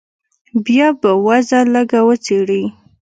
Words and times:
بيا 0.65 0.87
به 1.01 1.11
وضع 1.25 1.61
لږه 1.73 2.01
وڅېړې. 2.07 2.63